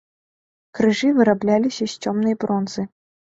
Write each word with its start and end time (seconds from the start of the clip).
Крыжы 0.79 1.09
вырабляліся 1.17 1.85
з 1.93 2.07
цёмнай 2.07 2.35
бронзы. 2.47 2.87